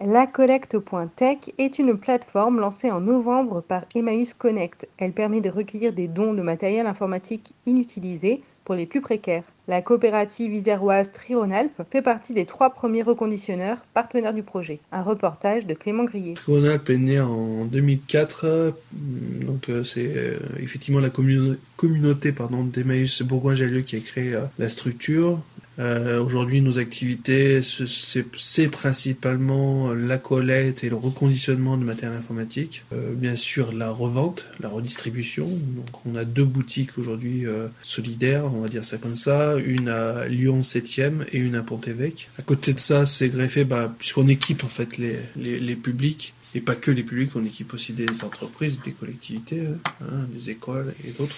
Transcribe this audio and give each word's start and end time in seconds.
La 0.00 0.28
collecte.tech 0.28 1.38
est 1.58 1.80
une 1.80 1.98
plateforme 1.98 2.60
lancée 2.60 2.88
en 2.88 3.00
novembre 3.00 3.64
par 3.66 3.84
Emmaüs 3.96 4.32
Connect. 4.32 4.86
Elle 4.96 5.12
permet 5.12 5.40
de 5.40 5.50
recueillir 5.50 5.92
des 5.92 6.06
dons 6.06 6.34
de 6.34 6.42
matériel 6.42 6.86
informatique 6.86 7.52
inutilisé 7.66 8.40
pour 8.64 8.76
les 8.76 8.86
plus 8.86 9.00
précaires. 9.00 9.42
La 9.66 9.82
coopérative 9.82 10.54
iséroise 10.54 11.10
Trironalp 11.10 11.72
fait 11.90 12.00
partie 12.00 12.32
des 12.32 12.44
trois 12.44 12.70
premiers 12.70 13.02
reconditionneurs 13.02 13.78
partenaires 13.92 14.34
du 14.34 14.44
projet. 14.44 14.78
Un 14.92 15.02
reportage 15.02 15.66
de 15.66 15.74
Clément 15.74 16.04
Grillet. 16.04 16.34
Trironalp 16.34 16.88
est 16.90 16.98
né 16.98 17.18
en 17.18 17.64
2004, 17.64 18.74
donc 18.92 19.68
euh, 19.68 19.82
c'est 19.82 20.16
euh, 20.16 20.38
effectivement 20.60 21.00
la 21.00 21.10
communauté 21.10 22.32
d'Emmaüs 22.32 23.22
Bourgoin-Jallieu 23.22 23.80
qui 23.80 23.96
a 23.96 24.00
créé 24.00 24.34
euh, 24.34 24.42
la 24.60 24.68
structure. 24.68 25.40
Euh, 25.78 26.22
Aujourd'hui, 26.22 26.60
nos 26.60 26.78
activités, 26.78 27.60
c'est 27.62 28.68
principalement 28.68 29.94
la 29.94 30.18
collecte 30.18 30.82
et 30.82 30.88
le 30.88 30.96
reconditionnement 30.96 31.76
de 31.76 31.84
matériel 31.84 32.18
informatique. 32.18 32.84
Euh, 32.92 33.14
bien 33.14 33.36
sûr, 33.36 33.72
la 33.72 33.90
revente, 33.90 34.46
la 34.60 34.68
redistribution. 34.68 35.46
Donc, 35.46 36.06
on 36.06 36.16
a 36.16 36.24
deux 36.24 36.44
boutiques 36.44 36.98
aujourd'hui 36.98 37.46
euh, 37.46 37.68
solidaires, 37.82 38.44
on 38.52 38.60
va 38.60 38.68
dire 38.68 38.84
ça 38.84 38.98
comme 38.98 39.16
ça. 39.16 39.56
Une 39.56 39.88
à 39.88 40.26
Lyon 40.26 40.60
7e 40.60 41.24
et 41.32 41.38
une 41.38 41.54
à 41.54 41.62
Pont-Évêque. 41.62 42.28
À 42.38 42.42
côté 42.42 42.72
de 42.72 42.80
ça, 42.80 43.06
c'est 43.06 43.28
greffé, 43.28 43.64
bah, 43.64 43.94
puisqu'on 43.98 44.28
équipe 44.28 44.64
en 44.64 44.68
fait 44.68 44.98
les, 44.98 45.16
les, 45.36 45.76
publics 45.76 46.34
et 46.54 46.60
pas 46.60 46.74
que 46.74 46.90
les 46.90 47.02
publics, 47.02 47.30
on 47.36 47.44
équipe 47.44 47.74
aussi 47.74 47.92
des 47.92 48.24
entreprises, 48.24 48.80
des 48.84 48.92
collectivités, 48.92 49.62
hein, 50.00 50.26
des 50.32 50.50
écoles 50.50 50.94
et 51.06 51.10
d'autres. 51.12 51.36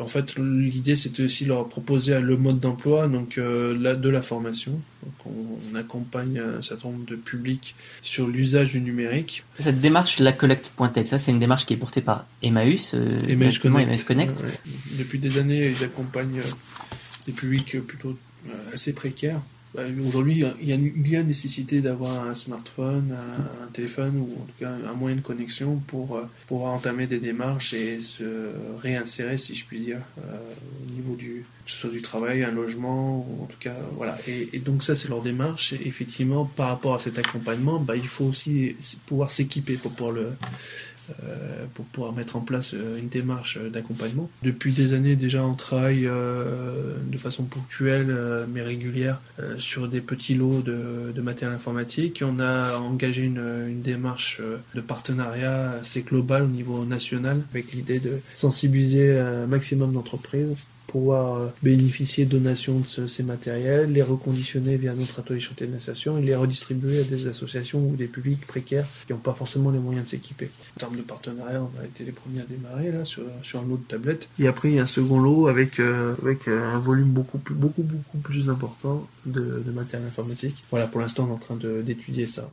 En 0.00 0.08
fait, 0.08 0.38
l'idée 0.38 0.96
c'était 0.96 1.24
aussi 1.24 1.44
leur 1.44 1.68
proposer 1.68 2.18
le 2.20 2.36
mode 2.36 2.58
d'emploi, 2.58 3.06
donc 3.06 3.38
de 3.74 4.08
la 4.08 4.22
formation. 4.22 4.72
Donc 5.02 5.26
on, 5.26 5.74
accompagne 5.76 6.40
un 6.40 6.62
certain 6.62 6.88
nombre 6.88 7.06
de 7.06 7.16
publics 7.16 7.74
sur 8.02 8.26
l'usage 8.26 8.72
du 8.72 8.80
numérique. 8.80 9.44
Cette 9.58 9.80
démarche, 9.80 10.18
la 10.18 10.32
collecte.tech, 10.32 11.06
ça 11.06 11.18
c'est 11.18 11.30
une 11.30 11.38
démarche 11.38 11.64
qui 11.64 11.74
est 11.74 11.76
portée 11.76 12.00
par 12.00 12.26
Emmaüs, 12.42 12.94
euh, 12.94 13.22
Emmaüs 13.28 13.58
Connect. 13.58 13.86
Emmaüs 13.86 14.04
Connect. 14.04 14.44
Depuis 14.98 15.18
des 15.18 15.38
années, 15.38 15.68
ils 15.68 15.84
accompagnent 15.84 16.40
euh, 16.40 17.26
des 17.26 17.32
publics 17.32 17.80
plutôt 17.86 18.18
euh, 18.48 18.52
assez 18.72 18.92
précaires 18.92 19.40
aujourd'hui, 20.06 20.44
il 20.60 20.68
y, 20.68 20.72
a, 20.72 20.76
il 20.76 21.08
y 21.08 21.16
a 21.16 21.22
nécessité 21.22 21.80
d'avoir 21.80 22.26
un 22.26 22.34
smartphone, 22.34 23.12
un, 23.12 23.66
téléphone 23.72 24.16
ou 24.16 24.42
en 24.42 24.44
tout 24.44 24.58
cas 24.58 24.70
un 24.70 24.94
moyen 24.94 25.16
de 25.16 25.20
connexion 25.20 25.76
pour 25.86 26.16
euh, 26.16 26.22
pouvoir 26.48 26.74
entamer 26.74 27.06
des 27.06 27.20
démarches 27.20 27.72
et 27.72 28.00
se 28.00 28.50
réinsérer, 28.82 29.38
si 29.38 29.54
je 29.54 29.64
puis 29.64 29.80
dire, 29.80 30.00
euh, 30.18 30.38
au 30.84 30.90
niveau 30.90 31.14
du, 31.14 31.44
que 31.64 31.70
ce 31.70 31.76
soit 31.76 31.90
du 31.90 32.02
travail, 32.02 32.42
un 32.42 32.50
logement, 32.50 33.26
ou 33.28 33.44
en 33.44 33.46
tout 33.46 33.58
cas, 33.60 33.76
voilà. 33.96 34.18
Et, 34.26 34.48
et 34.52 34.58
donc 34.58 34.82
ça, 34.82 34.96
c'est 34.96 35.08
leur 35.08 35.22
démarche. 35.22 35.72
Et 35.72 35.86
effectivement, 35.86 36.44
par 36.44 36.68
rapport 36.68 36.94
à 36.94 36.98
cet 36.98 37.18
accompagnement, 37.18 37.78
bah, 37.78 37.96
il 37.96 38.08
faut 38.08 38.24
aussi 38.24 38.74
pouvoir 39.06 39.30
s'équiper 39.30 39.74
pour 39.74 39.92
pouvoir 39.92 40.12
le, 40.12 40.32
pour 41.74 41.84
pouvoir 41.86 42.12
mettre 42.12 42.36
en 42.36 42.40
place 42.40 42.74
euh, 42.74 42.98
une 42.98 43.08
démarche 43.08 43.58
d'accompagnement. 43.58 44.28
Depuis 44.42 44.72
des 44.72 44.92
années 44.92 45.16
déjà, 45.16 45.44
on 45.44 45.54
travaille 45.54 46.06
euh, 46.06 46.94
de 47.10 47.18
façon 47.18 47.44
ponctuelle 47.44 48.16
mais 48.52 48.62
régulière 48.62 49.20
sur 49.58 49.88
des 49.88 50.00
petits 50.00 50.34
lots 50.34 50.60
de, 50.62 51.20
matériel 51.20 51.54
informatique. 51.54 52.22
On 52.26 52.40
a 52.40 52.78
engagé 52.78 53.24
une, 53.24 53.82
démarche 53.82 54.40
de 54.74 54.80
partenariat 54.80 55.72
assez 55.80 56.02
global 56.02 56.44
au 56.44 56.48
niveau 56.48 56.84
national 56.84 57.42
avec 57.52 57.72
l'idée 57.72 58.00
de 58.00 58.20
sensibiliser 58.34 59.18
un 59.18 59.46
maximum 59.46 59.92
d'entreprises 59.92 60.66
pouvoir 60.90 61.36
euh, 61.36 61.46
bénéficier 61.62 62.24
de 62.24 62.30
donations 62.30 62.80
de 62.80 63.06
ces 63.06 63.22
matériels, 63.22 63.92
les 63.92 64.02
reconditionner 64.02 64.76
via 64.76 64.92
notre 64.92 65.20
atelier 65.20 65.40
chantier 65.40 65.66
de 65.66 66.18
et 66.18 66.22
les 66.22 66.34
redistribuer 66.34 67.00
à 67.00 67.04
des 67.04 67.26
associations 67.26 67.80
ou 67.80 67.96
des 67.96 68.06
publics 68.06 68.44
précaires 68.46 68.86
qui 69.06 69.12
n'ont 69.12 69.20
pas 69.20 69.34
forcément 69.34 69.70
les 69.70 69.78
moyens 69.78 70.06
de 70.06 70.10
s'équiper. 70.10 70.50
De 71.00 71.06
partenariat, 71.06 71.62
on 71.62 71.80
a 71.80 71.84
été 71.84 72.04
les 72.04 72.12
premiers 72.12 72.40
à 72.40 72.44
démarrer 72.44 72.92
là 72.92 73.04
sur, 73.04 73.24
sur 73.42 73.60
un 73.60 73.64
lot 73.66 73.76
de 73.76 73.84
tablettes. 73.84 74.28
Et 74.38 74.46
après, 74.46 74.70
il 74.70 74.74
y 74.76 74.78
a 74.78 74.82
un 74.82 74.86
second 74.86 75.20
lot 75.20 75.48
avec, 75.48 75.80
euh, 75.80 76.14
avec 76.22 76.48
un 76.48 76.78
volume 76.78 77.10
beaucoup 77.10 77.38
plus, 77.38 77.54
beaucoup, 77.54 77.82
beaucoup 77.82 78.18
plus 78.18 78.48
important 78.48 79.06
de, 79.26 79.62
de 79.64 79.70
matériel 79.70 80.08
informatique. 80.08 80.64
Voilà, 80.70 80.86
pour 80.86 81.00
l'instant, 81.00 81.26
on 81.28 81.32
est 81.32 81.34
en 81.34 81.38
train 81.38 81.56
d'étudier 81.82 82.26
ça. 82.26 82.50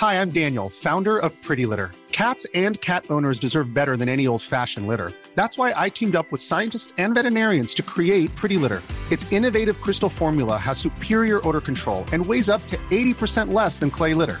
Hi, 0.00 0.14
I'm 0.20 0.30
Daniel, 0.30 0.68
founder 0.68 1.18
of 1.18 1.30
Pretty 1.42 1.66
Litter. 1.66 1.92
Cats 2.10 2.46
and 2.54 2.80
cat 2.80 3.04
owners 3.10 3.40
deserve 3.40 3.74
better 3.74 3.96
than 3.96 4.08
any 4.08 4.26
old-fashioned 4.26 4.86
litter. 4.86 5.10
That's 5.34 5.58
why 5.58 5.72
I 5.76 5.88
teamed 5.88 6.14
up 6.14 6.30
with 6.30 6.40
scientists 6.40 6.92
and 6.96 7.14
veterinarians 7.14 7.74
to 7.74 7.82
create 7.82 8.34
Pretty 8.36 8.56
Litter. 8.56 8.82
Its 9.10 9.30
innovative 9.32 9.80
crystal 9.80 10.08
formula 10.08 10.56
has 10.56 10.78
superior 10.78 11.40
odor 11.46 11.60
control 11.60 12.04
and 12.12 12.24
weighs 12.24 12.48
up 12.48 12.64
to 12.68 12.76
80% 12.90 13.52
less 13.52 13.78
than 13.78 13.90
clay 13.90 14.14
litter. 14.14 14.40